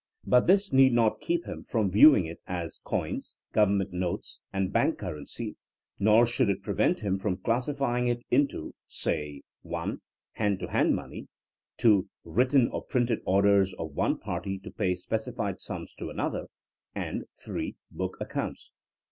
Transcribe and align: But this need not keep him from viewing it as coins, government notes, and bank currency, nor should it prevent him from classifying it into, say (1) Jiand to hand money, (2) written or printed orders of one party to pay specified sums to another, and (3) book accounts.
But 0.25 0.47
this 0.47 0.73
need 0.73 0.93
not 0.93 1.21
keep 1.21 1.45
him 1.45 1.61
from 1.63 1.91
viewing 1.91 2.25
it 2.25 2.39
as 2.47 2.79
coins, 2.79 3.37
government 3.53 3.93
notes, 3.93 4.41
and 4.51 4.73
bank 4.73 4.97
currency, 4.97 5.57
nor 5.99 6.25
should 6.25 6.49
it 6.49 6.63
prevent 6.63 7.01
him 7.01 7.19
from 7.19 7.37
classifying 7.37 8.07
it 8.07 8.23
into, 8.31 8.73
say 8.87 9.43
(1) 9.61 10.01
Jiand 10.39 10.57
to 10.57 10.69
hand 10.71 10.95
money, 10.95 11.27
(2) 11.77 12.09
written 12.23 12.67
or 12.69 12.83
printed 12.83 13.19
orders 13.27 13.75
of 13.77 13.93
one 13.93 14.17
party 14.17 14.57
to 14.63 14.71
pay 14.71 14.95
specified 14.95 15.61
sums 15.61 15.93
to 15.93 16.09
another, 16.09 16.47
and 16.95 17.25
(3) 17.37 17.75
book 17.91 18.17
accounts. 18.19 18.71